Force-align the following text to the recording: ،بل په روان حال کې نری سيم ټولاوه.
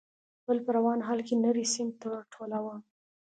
،بل 0.47 0.57
په 0.65 0.71
روان 0.77 0.99
حال 1.07 1.19
کې 1.27 1.35
نری 1.43 1.65
سيم 1.73 1.87
ټولاوه. 2.33 2.75